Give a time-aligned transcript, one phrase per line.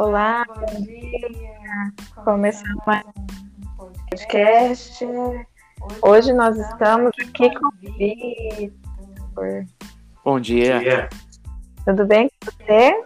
[0.00, 1.28] Olá, bom dia.
[2.24, 3.26] Começando mais um
[3.76, 5.04] podcast.
[6.00, 9.66] Hoje nós estamos aqui com o Vitor.
[10.24, 11.06] Bom dia.
[11.84, 13.04] Tudo bem com você?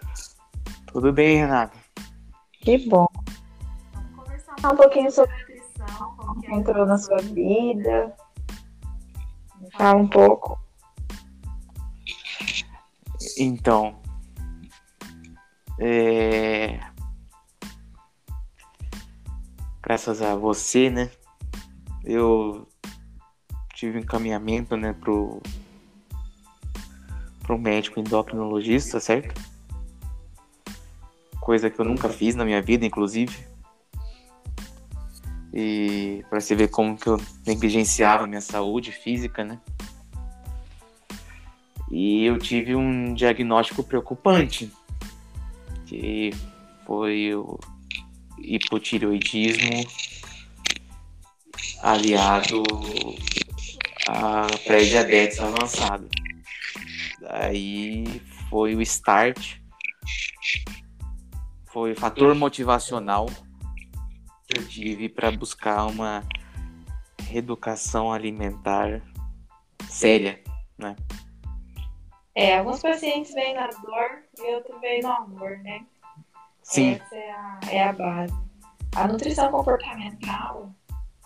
[0.86, 1.76] Tudo bem, Renata.
[2.60, 3.08] Que bom.
[3.92, 8.14] Vamos conversar um pouquinho sobre nutrição, como que entrou na sua vida.
[9.76, 10.56] Fala um pouco.
[13.36, 13.96] Então,
[15.78, 16.78] é...
[19.84, 21.10] graças a você, né?
[22.02, 22.66] Eu
[23.74, 25.42] tive um encaminhamento, né, pro
[27.42, 29.38] pro médico endocrinologista, certo?
[31.38, 33.46] Coisa que eu nunca fiz na minha vida, inclusive.
[35.52, 39.60] E para você ver como que eu negligenciava a minha saúde física, né?
[41.90, 44.72] E eu tive um diagnóstico preocupante
[45.84, 46.30] que
[46.86, 47.58] foi o
[48.44, 49.84] hipotireoidismo
[51.82, 52.62] aliado
[54.08, 56.08] a pré-diabetes avançado.
[57.20, 58.20] Daí
[58.50, 59.58] foi o start,
[61.66, 63.26] foi fator motivacional
[64.46, 66.22] que eu tive para buscar uma
[67.22, 69.02] reeducação alimentar
[69.88, 70.42] séria,
[70.78, 70.94] né?
[72.34, 75.86] É, alguns pacientes vêm na dor e outros vêm no amor, né?
[76.64, 76.94] Sim.
[76.94, 78.34] Essa é a, é a base.
[78.96, 80.74] A nutrição comportamental,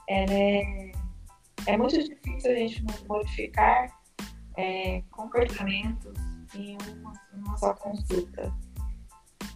[0.08, 0.92] ela é,
[1.66, 3.88] é muito difícil a gente modificar
[4.56, 6.14] é, comportamentos
[6.54, 8.52] em uma, uma só consulta.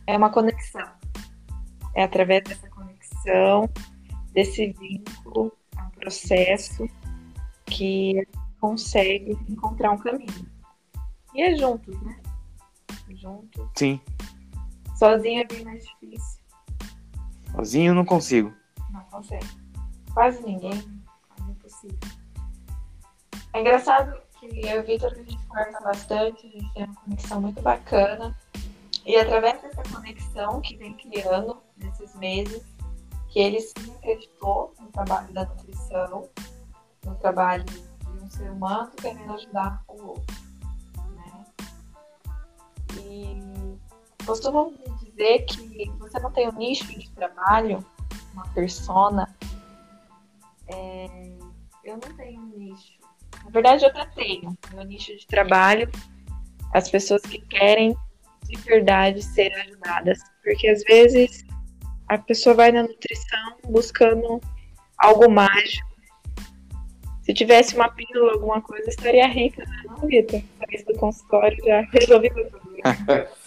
[0.06, 0.88] É uma conexão.
[1.94, 3.68] É através dessa conexão,
[4.32, 6.88] desse vínculo, é um processo
[7.66, 8.26] que
[8.60, 10.46] consegue encontrar um caminho.
[11.34, 12.20] E é juntos, né?
[13.10, 13.70] Juntos.
[13.76, 14.00] Sim.
[15.02, 16.40] Sozinho é bem mais difícil.
[17.50, 18.54] Sozinho eu não consigo.
[18.92, 19.48] Não consegue.
[20.14, 20.80] Quase ninguém.
[21.28, 21.98] Quase impossível.
[23.52, 26.94] É engraçado que eu e o Vitor a gente conversa bastante, a gente tem uma
[26.94, 28.38] conexão muito bacana.
[29.04, 32.62] E através dessa conexão que vem criando nesses meses,
[33.30, 36.28] que ele se acreditou no trabalho da nutrição,
[37.04, 40.36] no trabalho de um ser humano querendo ajudar o outro.
[43.04, 43.51] E
[44.24, 47.84] costumam dizer que você não tem um nicho de trabalho,
[48.32, 49.28] uma persona.
[50.68, 51.36] É,
[51.84, 52.92] eu não tenho um nicho.
[53.44, 54.56] Na verdade, eu até tenho.
[54.72, 55.90] Meu nicho de trabalho,
[56.72, 57.96] as pessoas que querem
[58.44, 60.18] de verdade ser ajudadas.
[60.42, 61.44] Porque às vezes
[62.08, 64.40] a pessoa vai na nutrição buscando
[64.98, 65.90] algo mágico.
[67.22, 69.82] Se tivesse uma pílula, alguma coisa, estaria rica, né?
[69.86, 70.42] Não, Vitor?
[70.58, 72.60] Saísse do consultório já resolvi tudo.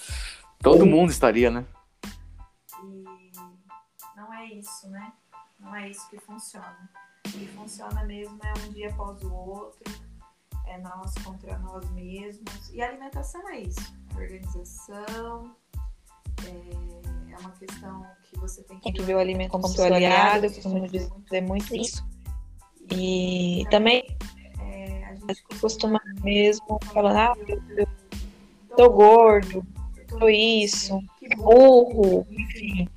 [0.65, 1.63] Todo mundo estaria, né?
[2.83, 3.31] E
[4.17, 5.13] não é isso, né?
[5.59, 6.89] Não é isso que funciona.
[7.23, 9.93] O que funciona mesmo é um dia após o outro,
[10.65, 12.73] é nós contra nós mesmos.
[12.73, 13.95] E a alimentação é isso.
[14.15, 15.55] É organização,
[16.47, 19.85] é, é uma questão que você tem que, tem que ver o alimento como seu
[19.85, 22.03] aliado, eu costumo dizer muito isso.
[22.91, 24.17] E também
[24.61, 27.87] é, a gente costuma mesmo falar, ah, eu, eu
[28.75, 29.63] tô gordo,
[30.07, 30.99] tô isso,
[31.37, 32.89] burro, enfim.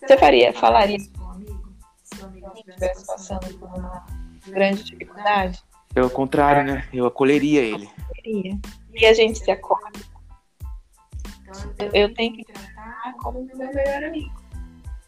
[0.00, 1.74] Você faria, falaria isso para um amigo?
[2.02, 4.06] Se o amigo estivesse passando por uma
[4.46, 5.62] grande dificuldade?
[5.94, 6.88] Pelo contrário, né?
[6.92, 7.88] Eu acolheria ele.
[8.10, 8.58] Acolheria.
[8.94, 10.02] E a gente se acolhe.
[11.74, 14.42] Então, eu tenho que tratar como meu melhor amigo.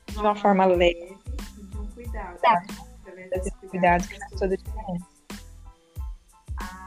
[0.07, 1.17] De uma forma leve,
[1.59, 2.39] de um cuidado.
[3.31, 5.15] Desses cuidados que faz toda a diferença.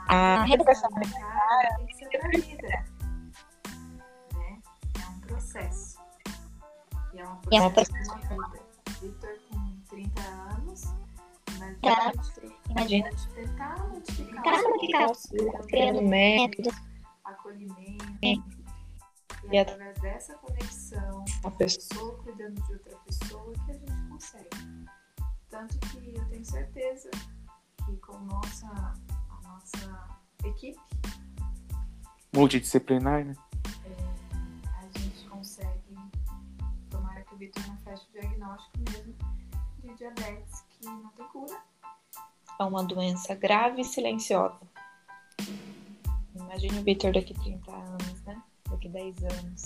[0.08, 2.86] A reeducação alimentar tem que ser na vida.
[5.58, 5.70] Né?
[7.18, 7.48] É um processo.
[7.52, 8.68] E é um processo.
[9.02, 10.84] Vitor com 30 anos,
[11.56, 12.14] imagina,
[12.70, 16.74] imagina tentar modificar o criando métodos,
[17.24, 18.58] acolhimento.
[19.52, 24.50] E através dessa conexão, uma pessoa cuidando de outra pessoa, que a gente consegue.
[25.50, 27.10] Tanto que eu tenho certeza
[27.86, 30.80] que com nossa, a nossa equipe
[32.34, 33.34] multidisciplinar, né?
[33.86, 34.07] É,
[37.38, 39.16] Vitor não feche o diagnóstico mesmo
[39.84, 41.58] de diabetes, que não tem cura.
[42.60, 44.60] É uma doença grave e silenciosa.
[46.36, 48.42] Imagine o Vitor daqui 30 anos, né?
[48.70, 49.64] Daqui 10 anos.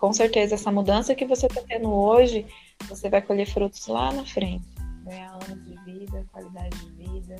[0.00, 2.46] Com certeza, essa mudança que você está tendo hoje,
[2.88, 4.66] você vai colher frutos lá na frente.
[5.04, 7.36] Ganhar anos de vida, qualidade de vida,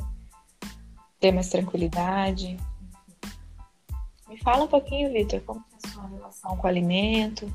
[1.18, 2.56] ter mais tranquilidade,
[4.28, 7.50] me fala um pouquinho, Vitor, como é a sua relação com o alimento?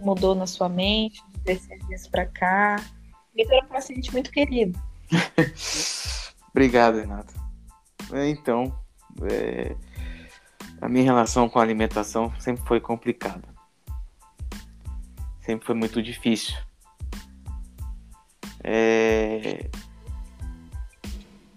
[0.00, 2.76] Mudou na sua mente desses dias para cá?
[3.34, 4.78] Vitor é um paciente muito querido.
[6.50, 7.32] Obrigado, Renato.
[8.12, 8.76] É, então,
[9.22, 9.76] é,
[10.80, 13.48] a minha relação com a alimentação sempre foi complicada.
[15.40, 16.56] Sempre foi muito difícil.
[18.62, 19.70] É,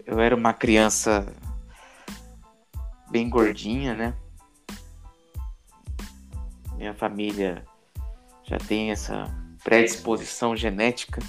[0.05, 1.25] eu era uma criança
[3.09, 4.15] bem gordinha, né?
[6.77, 7.65] Minha família
[8.51, 9.33] já tem essa
[9.63, 11.21] predisposição genética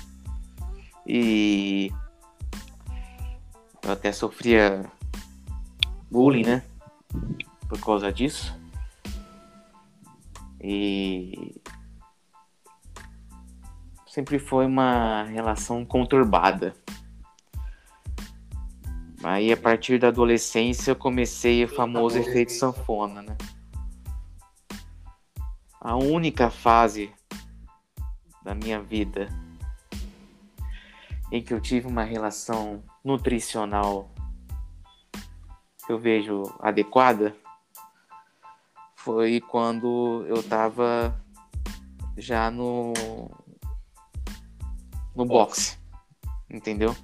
[1.07, 1.93] e
[3.85, 4.85] eu até sofria
[6.11, 6.63] bullying, né?
[7.69, 8.59] Por causa disso.
[10.61, 11.55] E
[14.09, 16.75] sempre foi uma relação conturbada.
[19.23, 23.37] Aí a partir da adolescência eu comecei o famoso efeito sanfona, né?
[25.85, 27.13] A única fase
[28.45, 29.27] da minha vida
[31.33, 34.09] em que eu tive uma relação nutricional
[35.85, 37.35] que eu vejo adequada
[38.95, 41.21] foi quando eu tava
[42.17, 42.93] já no
[45.17, 45.77] no boxe,
[46.49, 46.95] entendeu?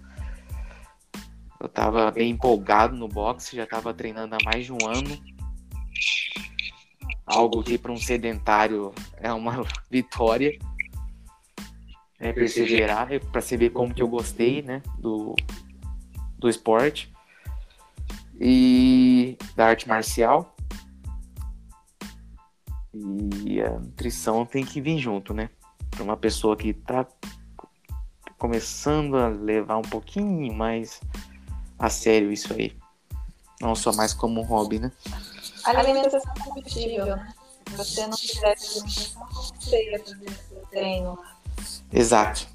[1.58, 5.20] Eu tava bem empolgado no boxe, já tava treinando há mais de um ano.
[7.28, 10.58] Algo que para um sedentário é uma vitória.
[12.19, 15.36] É perseverar, é para saber como que eu gostei, né, do,
[16.36, 17.12] do esporte
[18.40, 20.56] e da arte marcial.
[22.92, 25.50] E a nutrição tem que vir junto, né?
[25.90, 27.06] Para uma pessoa que tá
[28.38, 31.00] começando a levar um pouquinho mais
[31.78, 32.77] a sério isso aí.
[33.60, 34.93] Não só mais como um hobby, né?
[35.64, 37.34] A alimentação é combustível, né?
[37.69, 39.26] Se você não fizesse alimentação,
[39.58, 41.19] você ia fazer seu treino.
[41.93, 42.46] Exato.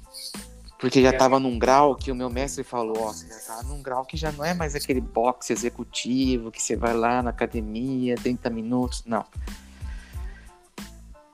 [0.78, 3.80] Porque já estava num grau que o meu mestre falou, ó, você já tá num
[3.80, 8.16] grau que já não é mais aquele boxe executivo que você vai lá na academia,
[8.16, 9.24] 30 minutos, não.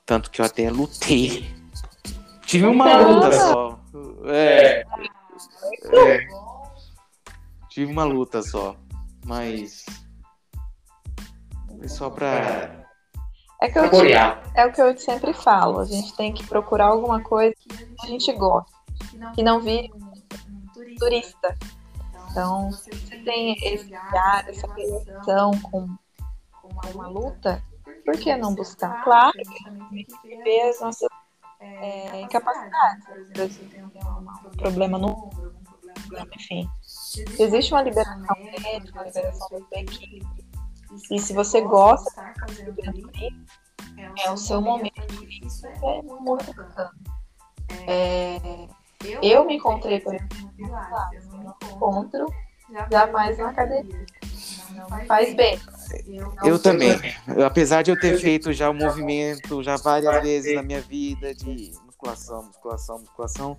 [0.05, 1.53] Tanto que eu até lutei.
[2.47, 3.81] Tive uma luta só.
[4.27, 4.85] É.
[5.93, 6.29] é.
[7.69, 8.77] Tive uma luta só.
[9.31, 9.85] Mas.
[11.81, 12.85] É só pra.
[13.63, 14.13] É, que eu te,
[14.57, 15.79] é o que eu sempre falo.
[15.79, 18.81] A gente tem que procurar alguma coisa que a gente gosta
[19.37, 21.57] que não vire um turista.
[22.29, 25.87] Então, se você tem esse ar, essa relação com,
[26.93, 27.63] uma luta,
[28.05, 29.05] por que não buscar?
[29.05, 31.09] Claro, tem que ver as nossas
[31.61, 33.05] é, incapacidades.
[33.33, 35.31] Por exemplo, tem um problema no
[36.35, 36.69] enfim.
[37.39, 40.27] Existe uma liberação médica, uma liberação da equipe.
[41.11, 42.11] E se você gosta
[44.25, 44.93] é o seu momento.
[45.45, 46.91] Isso é muito bacana.
[47.87, 48.69] É,
[49.23, 50.51] eu me encontrei, por exemplo.
[50.59, 52.27] Eu não encontro
[52.91, 54.07] jamais na academia.
[55.07, 55.59] Faz bem.
[56.45, 56.97] Eu também.
[57.45, 61.73] Apesar de eu ter feito já o movimento já várias vezes na minha vida de
[61.85, 63.59] musculação, musculação, musculação,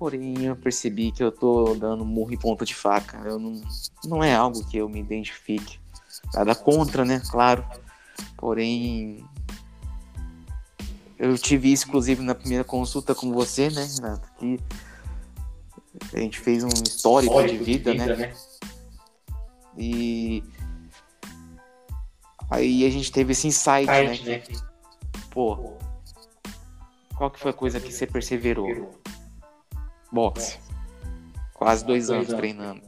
[0.00, 3.18] porém eu percebi que eu tô dando murro em ponta de faca.
[3.18, 3.60] Eu não,
[4.02, 5.78] não é algo que eu me identifique.
[6.32, 7.20] Nada contra, né?
[7.30, 7.62] Claro.
[8.34, 9.22] Porém,
[11.18, 14.26] eu tive isso, inclusive, na primeira consulta com você, né, Renato?
[14.38, 14.58] Que
[16.14, 18.26] a gente fez um histórico, histórico de, vida, de vida, né?
[18.28, 18.34] né?
[19.76, 20.42] E
[22.50, 24.42] aí a gente teve esse insight, insight né?
[24.48, 24.60] né?
[25.30, 25.74] Pô,
[27.14, 28.98] qual que foi a coisa que você perseverou?
[30.12, 30.58] Boxe.
[31.54, 32.82] Quase dois, dois anos, anos treinando.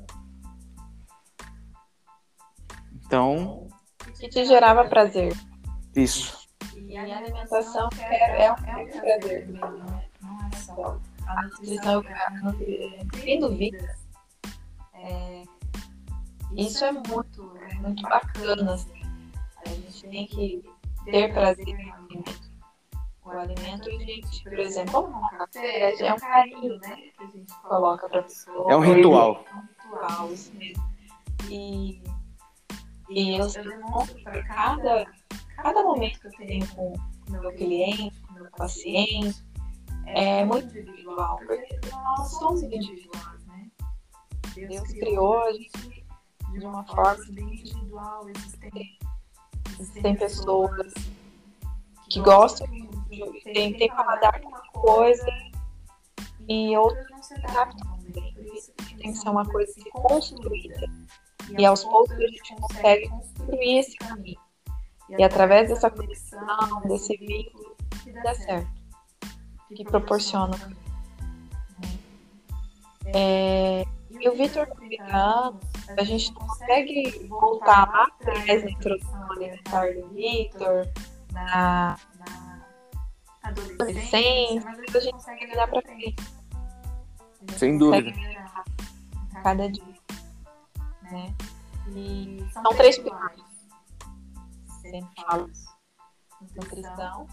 [3.05, 3.69] Então.
[4.19, 5.37] Que te gerava prazer.
[5.95, 6.49] Isso.
[6.77, 9.49] E a alimentação é, é um prazer.
[9.49, 11.01] Não é só.
[11.27, 12.03] A nutrição,
[13.23, 13.97] sem dúvida,
[14.95, 15.45] é,
[16.57, 18.75] isso é muito, é muito bacana.
[18.75, 19.03] Assim.
[19.65, 20.65] A gente tem que
[21.05, 22.52] ter prazer no alimento.
[23.25, 26.97] O alimento, a gente, por exemplo, um café é um carinho, né?
[26.97, 28.73] Que a gente coloca para a pessoa.
[28.73, 29.45] É um ritual.
[29.47, 30.93] É um ritual, isso mesmo.
[31.49, 32.03] E,
[33.09, 35.07] e eu demonstro para cada
[35.63, 39.45] cada momento que eu tenho com o meu cliente, com o meu paciente,
[40.07, 43.71] é muito individual, porque nós somos individuais, né?
[44.55, 46.05] Deus criou a gente
[46.53, 48.99] de uma forma bem individual, existem,
[49.79, 50.93] existem pessoas
[52.11, 52.67] que gostam,
[53.45, 55.27] tem, tem paladar com uma coisa
[56.49, 58.35] e outras não se adaptam também.
[58.99, 60.87] Tem que ser uma coisa construída.
[61.59, 64.41] E aos poucos a gente consegue construir esse caminho.
[65.19, 68.71] E através dessa conexão, desse vínculo, que dá certo.
[69.75, 70.59] que proporcionam.
[73.15, 73.85] É,
[74.21, 74.67] e o Vitor
[75.99, 80.89] a gente não consegue voltar lá atrás na introdução alimentar do Vitor,
[81.33, 81.99] na
[83.43, 86.17] adolescência, mas a gente consegue olhar para frente.
[87.57, 88.13] Sem dúvida.
[89.43, 89.85] Cada dia.
[91.11, 91.35] Né?
[91.95, 93.43] E são três pilares.
[94.81, 95.51] Sempre falo.
[96.57, 97.29] Nutrição,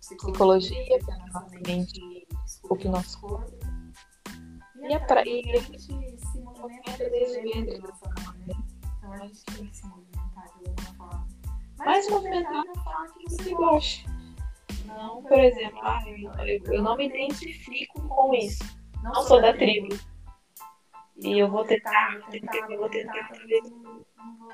[0.00, 3.52] psicologia, que a nossa mente desculpe o nosso corpo.
[4.82, 8.54] E a, pra, e a gente se movimenta desde o ventre da nossa mãe, né?
[8.98, 11.28] Então a gente tem que se movimentar de alguma forma.
[11.78, 14.13] Mas movimentar na forma que você gosta.
[14.84, 18.62] Não, por exemplo, ah, eu, eu não me identifico com isso.
[19.02, 19.94] Não sou da tribo.
[21.16, 24.48] E eu vou tentar, vou tentar, vou tentar, talvez não, não vou,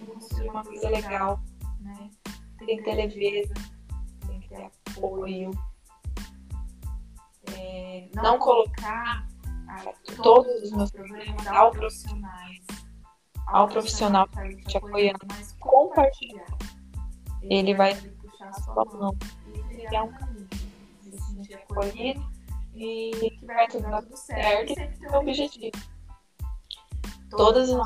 [0.00, 1.40] não construir uma coisa legal,
[1.80, 2.10] né?
[2.64, 3.54] Tem que ter leveza,
[4.26, 5.50] tem que ter apoio.
[7.56, 9.26] É, não colocar
[10.22, 12.66] todos os meus problemas ao profissionais,
[13.48, 16.46] ao profissional que está te apoiando, mas compartilhar.
[17.42, 17.94] Ele vai
[19.54, 20.48] e criar um caminho,
[21.02, 22.36] se sentir acolhido
[22.74, 25.96] e que vai tudo certo e sempre ter um objetivo.
[27.30, 27.76] Todas as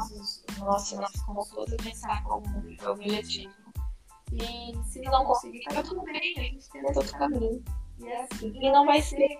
[0.58, 3.54] nossas, consultas a gente sabe qual é o objetivo.
[4.32, 7.64] E se não conseguir, tá tudo bem, a gente tem outro caminho.
[7.98, 8.52] E é assim.
[8.54, 9.38] E não vai ser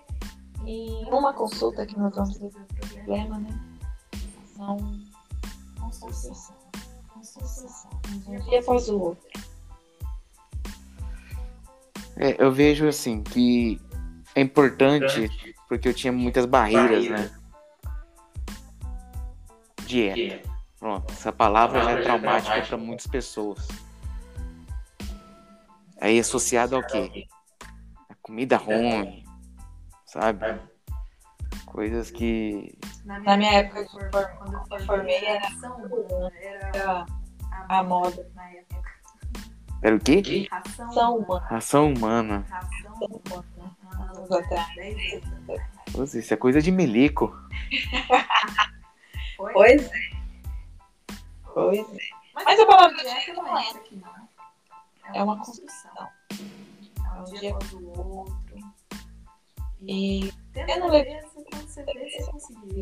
[0.64, 3.50] em uma consulta que nós vamos resolver o problema, né?
[4.56, 4.76] São
[6.00, 6.56] construção.
[7.08, 7.90] Construção.
[8.08, 9.49] Um dia após o outro.
[12.16, 13.80] É, eu vejo assim que
[14.34, 15.28] é importante
[15.68, 17.30] porque eu tinha muitas barreiras, né?
[19.86, 20.48] Dieta.
[20.78, 23.68] Pronto, essa palavra já é traumática para muitas pessoas.
[26.00, 27.28] Aí associado ao quê?
[28.08, 29.22] A comida ruim,
[30.06, 30.58] sabe?
[31.66, 32.76] Coisas que.
[33.04, 33.86] Na minha época,
[34.38, 35.46] quando eu formei, era
[36.72, 37.06] era
[37.68, 38.39] a moda época.
[39.82, 40.46] Era o quê?
[40.50, 41.46] Ração humana.
[41.46, 42.46] Ração humana.
[42.48, 43.76] Ração humana.
[44.14, 45.22] Anos atrás.
[45.96, 47.34] Nossa, isso é coisa de melico.
[49.54, 50.10] Pois é.
[51.54, 51.98] Pois é.
[52.34, 54.28] Mas a palavra não é aqui, não.
[55.14, 56.08] É uma construção.
[56.30, 58.34] É um dia após o outro.
[59.80, 62.80] E tendo leveza, quando você vê, você conseguiu.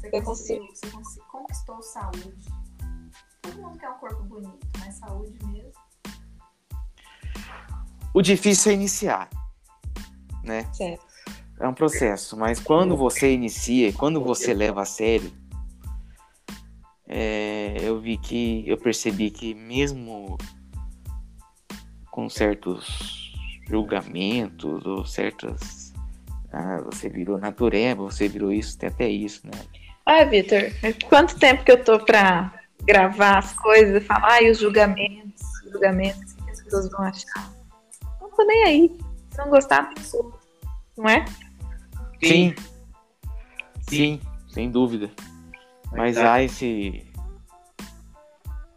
[0.00, 2.48] Você conseguiu, você conquistou saúde.
[3.42, 5.72] Todo mundo quer um corpo bonito, mas saúde mesmo.
[8.12, 9.28] O difícil é iniciar,
[10.42, 10.64] né?
[10.72, 11.04] Certo.
[11.60, 15.30] É um processo, mas quando você inicia, quando você leva a sério,
[17.06, 20.38] é, eu vi que, eu percebi que mesmo
[22.10, 23.32] com certos
[23.68, 25.92] julgamentos ou certas
[26.52, 29.60] ah, você virou natureba, você virou isso, tem até isso, né?
[30.04, 30.62] Ah, Vitor,
[31.08, 32.52] quanto tempo que eu tô pra
[32.82, 37.59] gravar as coisas e falar, e os julgamentos, os julgamentos que as pessoas vão achar?
[38.40, 38.98] Tô nem aí.
[39.30, 39.90] Se não gostar,
[40.96, 41.26] não é?
[42.24, 42.54] Sim.
[43.82, 44.18] Sim,
[44.48, 45.10] sem dúvida.
[45.92, 47.06] Mas há esse.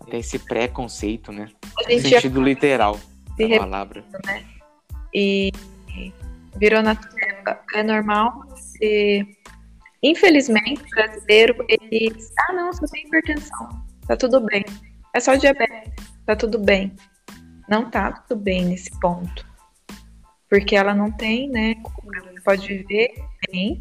[0.02, 1.48] Até esse preconceito, né?
[1.78, 3.00] No sentido literal
[3.38, 4.04] se da palavra.
[4.26, 4.44] né?
[5.14, 5.50] E
[6.58, 7.64] virou natural.
[7.74, 9.26] É normal você.
[10.04, 13.70] Infelizmente, o brasileiro, ele diz, ah, não, só tem hipertensão.
[14.06, 14.66] Tá tudo bem.
[15.14, 15.94] É só diabetes.
[16.26, 16.94] Tá tudo bem.
[17.70, 19.53] Não tá tudo bem nesse ponto.
[20.54, 21.74] Porque ela não tem, né?
[21.82, 22.20] cura.
[22.28, 23.12] Ela Pode viver
[23.52, 23.76] bem.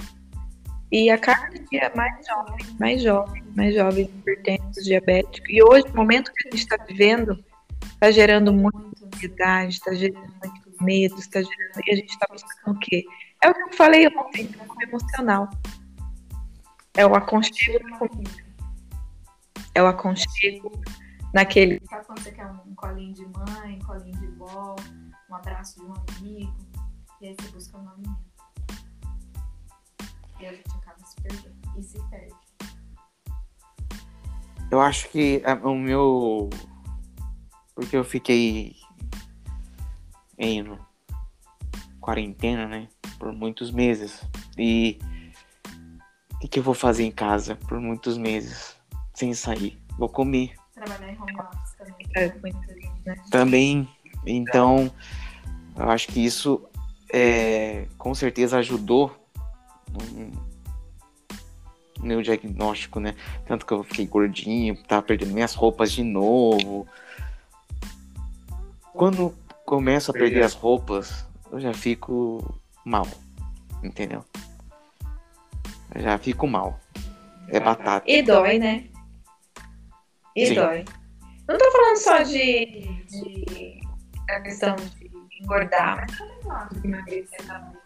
[0.91, 5.51] E a dia é mais jovem, mais jovem, mais jovem, hipertensos, diabéticos.
[5.51, 7.45] E hoje, o momento que a gente está vivendo,
[7.83, 11.87] está gerando muita ansiedade, está gerando muito medo, está gerando.
[11.87, 13.05] E a gente está buscando o quê?
[13.43, 15.51] É o que eu falei ontem, o emocional.
[16.95, 18.45] É o aconchego na comida.
[19.75, 20.73] É o aconchego
[21.35, 21.83] naquele.
[21.85, 24.75] Sabe quando você quer um colinho de mãe, colinho de vó,
[25.33, 26.55] um abraço de um amigo,
[27.21, 28.33] e aí você busca um alimento.
[30.39, 31.57] E a gente acaba se perdendo.
[31.79, 32.35] E se perde.
[34.71, 36.51] Eu acho que a- o meu.
[37.75, 38.77] Porque eu fiquei
[40.39, 40.79] em
[42.01, 42.89] quarentena, né?
[43.19, 44.23] Por muitos meses.
[44.59, 44.99] E
[46.35, 48.77] o que, que eu vou fazer em casa por muitos meses?
[49.15, 49.81] Sem sair.
[49.99, 50.55] Vou comer.
[50.75, 52.07] Trabalhar em home office também.
[52.15, 53.15] É, gente, né?
[53.31, 53.89] Também.
[54.27, 54.91] Então,
[55.77, 56.63] eu acho que isso
[57.13, 59.15] é, com certeza ajudou
[59.91, 60.53] no
[62.03, 63.15] no meu diagnóstico, né?
[63.47, 66.87] Tanto que eu fiquei gordinho, tava perdendo minhas roupas de novo.
[68.93, 73.07] Quando começo a perder as roupas, eu já fico mal.
[73.83, 74.25] Entendeu?
[75.95, 76.79] Eu já fico mal.
[77.49, 78.05] É batata.
[78.11, 78.85] E dói, né?
[80.35, 80.55] E Sim.
[80.55, 80.85] dói.
[81.49, 83.81] Não tô falando só de, de
[84.31, 85.11] a questão de
[85.41, 87.77] engordar, mas também de emagrecer também.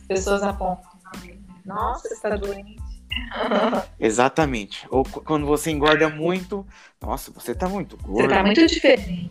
[0.00, 1.40] As pessoas apontam também.
[1.64, 2.76] Nossa, você tá doente.
[3.98, 4.86] Exatamente.
[4.90, 6.66] Ou qu- quando você engorda muito,
[7.00, 8.28] nossa, você tá muito Você gordo.
[8.28, 9.30] tá muito diferente.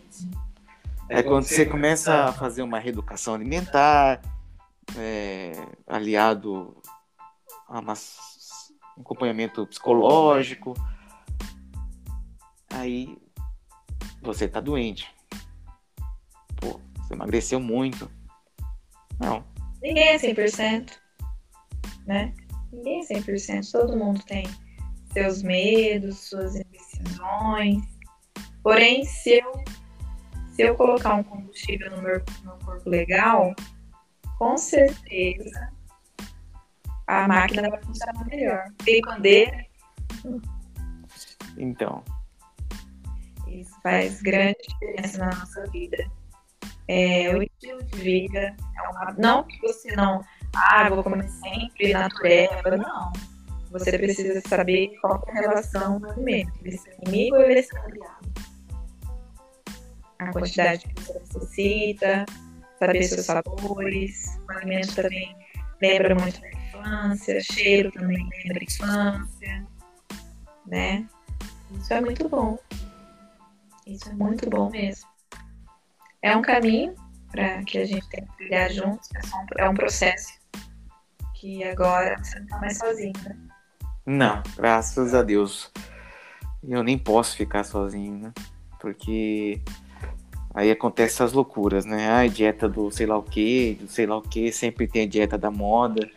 [1.08, 4.20] É quando você começa a fazer uma reeducação alimentar,
[4.96, 5.52] é,
[5.86, 6.76] aliado
[7.68, 7.94] a uma
[8.98, 10.74] um acompanhamento psicológico.
[12.70, 13.16] Aí
[14.20, 15.14] você tá doente.
[17.06, 18.10] Você emagreceu muito.
[19.20, 19.44] Não.
[19.80, 20.92] Ninguém é 100%,
[22.06, 22.34] né?
[22.72, 23.70] Ninguém é 100%.
[23.70, 24.44] Todo mundo tem
[25.12, 27.82] seus medos, suas indecisões.
[28.62, 29.64] Porém, se eu,
[30.50, 33.54] se eu colocar um combustível no meu, no meu corpo legal,
[34.38, 35.72] com certeza
[37.06, 38.64] a máquina vai funcionar melhor.
[38.84, 39.64] Tem bandeira,
[41.56, 42.02] Então,
[43.46, 46.04] isso faz grande diferença na nossa vida.
[46.88, 49.14] É, o estilo de vida é uma.
[49.18, 50.24] Não que você não.
[50.54, 52.76] Ah, vou comer sempre natureba.
[52.76, 53.12] Não.
[53.70, 56.52] Você precisa saber qual é a relação do alimento.
[56.64, 58.32] Ele é inimigo ou ele é seu aliado.
[60.18, 62.24] A quantidade que você necessita,
[62.78, 64.38] saber seus sabores.
[64.48, 65.36] O alimento também
[65.82, 69.66] lembra muito da infância, cheiro também lembra a infância.
[70.66, 71.06] Né?
[71.72, 72.58] Isso é muito bom.
[73.86, 75.15] Isso é muito bom mesmo.
[76.26, 76.92] É um caminho
[77.30, 80.32] para que a gente tenha que trilhar juntos, é, um, é um processo
[81.36, 83.36] que agora você não tá mais sozinho, né?
[84.04, 85.70] não, graças a Deus.
[86.68, 88.32] Eu nem posso ficar sozinho, né?
[88.80, 89.62] Porque
[90.52, 92.08] aí acontecem essas loucuras, né?
[92.10, 95.08] Ai, dieta do sei lá o que, do sei lá o que, sempre tem a
[95.08, 96.10] dieta da moda.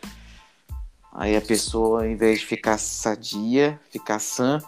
[1.12, 4.58] Aí a pessoa, em vez de ficar sadia, ficar sã,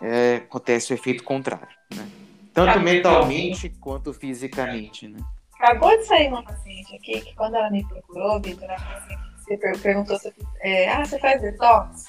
[0.00, 2.25] é, acontece o efeito contrário, né?
[2.56, 5.18] Tanto mentalmente quanto fisicamente, né?
[5.60, 9.78] Acabou de sair uma paciente aqui que quando ela me procurou, Vitor, assim, você per-
[9.80, 12.06] perguntou se eu fiz, é, ah, você faz detox?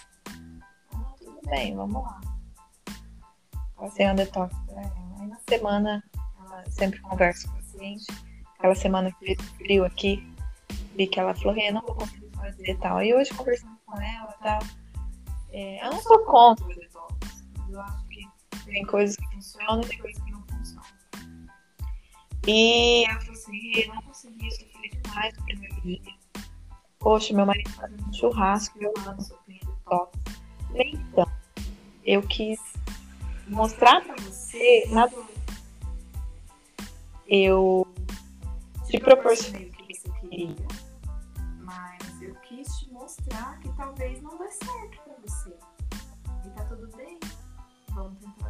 [0.93, 2.19] Ah, tudo bem, vamos lá.
[3.75, 4.93] Passei um detox pra ela.
[5.19, 6.03] Aí na semana,
[6.39, 8.05] ela sempre conversa com o paciente.
[8.57, 10.27] Aquela semana que frio aqui,
[10.95, 13.03] vi que ela falou, Rê, não vou conseguir fazer e tal.
[13.03, 14.59] E hoje conversando com ela e tal,
[15.51, 17.13] é, eu não sou contra o detox.
[17.59, 18.27] mas Eu acho que
[18.65, 20.36] tem coisas que funcionam e tem coisas que não funcionam.
[22.47, 26.01] E ela falou assim, "Rê, não consegui, sofri demais no primeiro dia.
[26.99, 30.19] Poxa, meu marido tá fazendo um churrasco e eu no sopinho detox.
[30.67, 31.31] Falei, Então,
[32.05, 32.59] eu quis
[33.47, 35.09] mostrar pra você na.
[37.27, 37.85] Eu
[38.87, 40.55] te proporcionei o que você queria.
[41.59, 45.53] Mas eu quis te mostrar que talvez não dê certo pra você.
[46.45, 47.19] E tá tudo bem.
[47.89, 48.46] Vamos tentar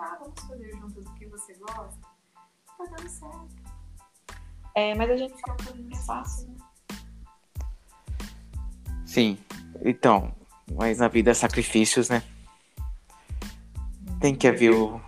[0.00, 2.00] tá, vamos fazer juntos o que você gosta.
[2.78, 3.48] Tá dando certo.
[4.74, 6.56] É, mas a gente é o caminho mais fácil, né?
[9.04, 9.38] Sim.
[9.82, 10.34] Então,
[10.72, 12.22] mas na vida é sacrifícios, né?
[14.20, 15.00] Tem que haver o.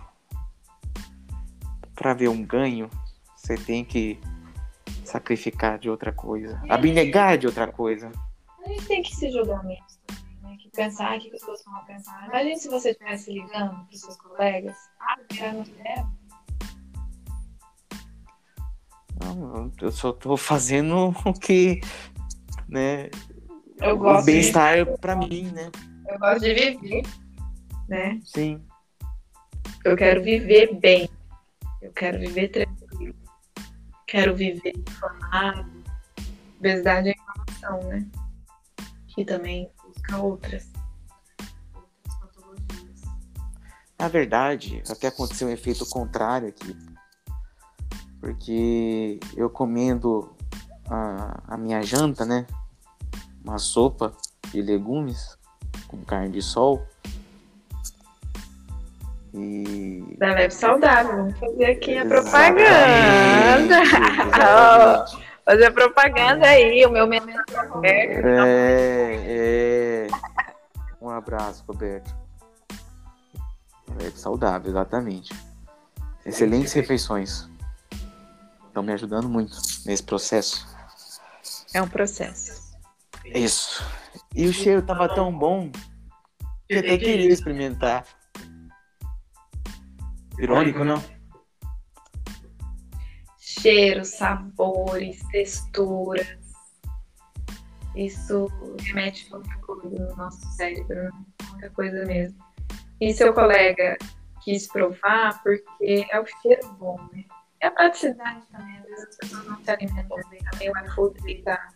[1.95, 2.89] Pra ver um ganho,
[3.35, 4.19] você tem que
[5.05, 6.61] sacrificar de outra coisa.
[6.69, 8.11] Abnegar de outra coisa.
[8.63, 10.02] A gente tem que se julgar menos
[10.73, 10.89] também, né?
[10.89, 12.27] Que pensar as pessoas vão pensar.
[12.27, 14.77] Imagina se você estivesse ligando para os seus colegas.
[14.99, 16.13] Ah, não.
[19.35, 21.81] Não, eu só tô fazendo o que.
[22.67, 23.09] Né?
[23.79, 25.71] Eu o gosto, de, bem-estar pra mim, né?
[26.07, 27.03] eu gosto de viver,
[27.87, 28.19] né?
[28.23, 28.63] Sim.
[29.83, 31.09] Eu quero viver bem.
[31.81, 33.15] Eu quero viver tranquilo.
[34.07, 35.83] Quero viver informado.
[36.59, 38.07] Obesidade é informação, né?
[39.07, 39.69] Que também
[40.17, 40.69] outras.
[41.73, 43.01] Outras patologias.
[43.99, 46.75] Na verdade, até aconteceu um efeito contrário aqui.
[48.19, 50.33] Porque eu comendo
[50.89, 52.45] a, a minha janta, né?
[53.43, 54.13] Uma sopa
[54.51, 55.37] de legumes
[55.87, 56.85] com carne de sol.
[59.33, 60.15] E.
[60.19, 61.17] Da Leve Saudável.
[61.17, 62.63] Vamos fazer aqui a Exatamente,
[63.63, 63.83] propaganda.
[65.45, 67.41] Fazer propaganda aí, o meu menino
[67.73, 68.27] aberto.
[68.27, 70.07] É, é.
[71.01, 72.15] Um abraço, Roberto.
[73.99, 75.33] Leve saudável, exatamente.
[76.25, 77.49] Excelentes refeições.
[78.67, 80.65] Estão me ajudando muito nesse processo.
[81.73, 82.73] É um processo.
[83.25, 83.83] Isso.
[84.33, 85.69] E o cheiro tava tão bom
[86.67, 88.05] que eu até queria experimentar.
[90.39, 91.03] Irônico, não?
[93.63, 96.37] Cheiros, sabores, texturas.
[97.95, 98.47] Isso
[98.81, 101.09] remete muita coisa no nosso cérebro,
[101.49, 102.37] muita coisa mesmo.
[102.99, 103.97] E seu colega
[104.43, 107.23] quis provar porque é o cheiro bom, né?
[107.61, 110.39] E a praticidade também, às vezes as pessoas não se alimentam bem.
[110.51, 111.69] Também o iFood está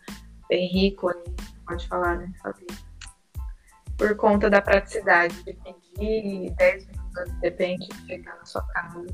[0.46, 1.24] bem rico ali,
[1.66, 2.30] pode falar, né?
[3.96, 9.06] Por conta da praticidade de pedir 10 minutos, depende de chegar na sua casa.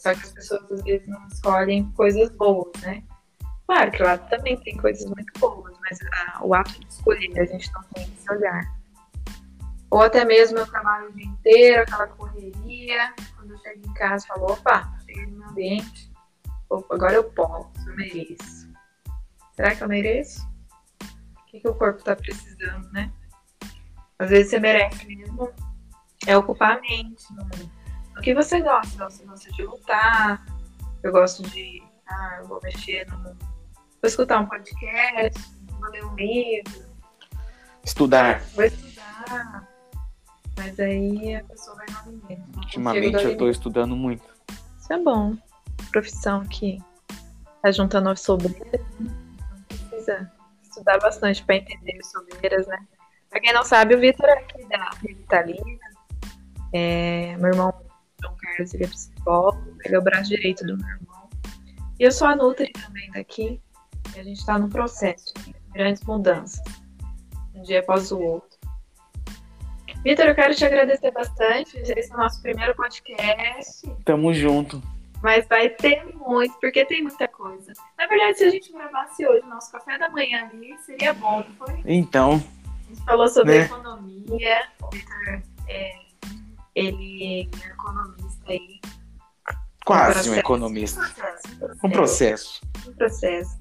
[0.00, 3.04] Só que as pessoas às vezes não escolhem coisas boas, né?
[3.66, 7.44] Claro que lá também tem coisas muito boas, mas ah, o ato de escolher, a
[7.44, 8.62] gente não tem esse olhar.
[9.90, 14.24] Ou até mesmo eu trabalho o dia inteiro, aquela correria, quando eu chego em casa,
[14.24, 16.10] eu falo, opa, cheguei no meu ambiente,
[16.70, 18.72] opa, agora eu posso, eu mereço.
[19.54, 20.48] Será que eu mereço?
[21.42, 23.12] O que, que o corpo está precisando, né?
[24.18, 25.52] Às vezes você merece mesmo
[26.26, 27.26] é ocupar a mente
[28.20, 29.04] no, que você gosta.
[29.04, 30.46] Você gosta de lutar,
[31.02, 31.82] eu gosto de.
[32.06, 35.38] Ah, eu vou mexer no Vou escutar um podcast,
[35.78, 36.84] vou ler um livro.
[37.84, 38.40] Estudar.
[38.54, 39.68] Vou estudar.
[40.56, 42.56] Mas aí a pessoa vai no alimento.
[42.56, 44.24] Ultimamente eu estou estudando muito.
[44.78, 45.36] Isso é bom.
[45.90, 46.82] Profissão que
[47.62, 48.80] tá juntando as sobreiras.
[48.98, 49.10] Né?
[49.68, 52.86] Precisa estudar bastante para entender as sobreiras, né?
[53.28, 55.90] Pra quem não sabe, o Vitor é aqui da Revitaliza.
[56.72, 57.72] É, meu irmão
[58.22, 61.28] João Carlos, ele é psicólogo, ele é o braço direito do meu irmão.
[61.98, 63.60] E eu sou a Nutri também daqui.
[64.16, 66.62] A gente está no processo de grandes mudanças,
[67.54, 68.58] um dia após o outro.
[70.02, 71.76] Vitor, eu quero te agradecer bastante.
[71.76, 73.86] Esse é o nosso primeiro podcast.
[74.04, 74.82] Tamo junto.
[75.22, 77.74] Mas vai ter muito, porque tem muita coisa.
[77.98, 81.44] Na verdade, se a gente gravasse hoje o nosso café da manhã ali, seria bom,
[81.46, 81.82] não foi?
[81.84, 82.42] Então.
[82.86, 83.64] A gente falou sobre né?
[83.66, 84.62] economia.
[84.90, 85.98] Vitor, é,
[86.80, 88.80] ele é economista aí.
[89.84, 91.00] Quase um, um economista.
[91.00, 91.80] Um processo.
[91.84, 92.60] Um processo.
[92.86, 93.60] Um processo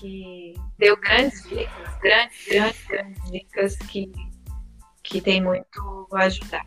[0.00, 4.10] que deu grandes dicas, grandes, grandes, grandes dicas que,
[5.02, 6.66] que tem muito a ajudar.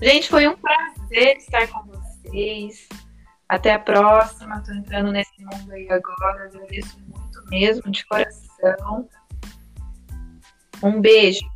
[0.00, 2.88] Gente, foi um prazer estar com vocês.
[3.48, 4.56] Até a próxima.
[4.56, 6.44] Estou entrando nesse mundo aí agora.
[6.44, 9.08] Agradeço muito mesmo, de coração.
[10.82, 11.51] Um beijo.